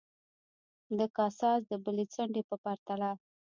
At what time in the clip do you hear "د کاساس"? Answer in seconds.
0.97-1.59